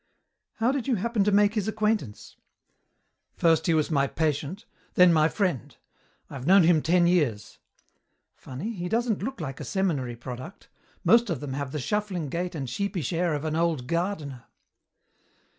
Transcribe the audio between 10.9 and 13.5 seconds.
Most of them have the shuffling gait and sheepish air of